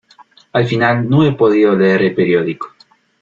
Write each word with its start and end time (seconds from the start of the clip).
Al 0.53 0.65
final 0.65 1.07
no 1.07 1.23
he 1.23 1.33
podido 1.33 1.75
leer 1.75 2.01
el 2.01 2.15
periódico. 2.15 2.73